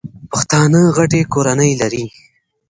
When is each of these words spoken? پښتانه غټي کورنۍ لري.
پښتانه 0.31 0.81
غټي 0.97 1.21
کورنۍ 1.33 1.71
لري. 1.81 2.05